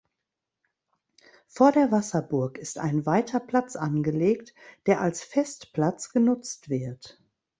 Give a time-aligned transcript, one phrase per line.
[1.45, 4.55] Vor der Wasserburg ist ein weiter Platz angelegt,
[4.87, 7.21] der als Festplatz genutzt wird.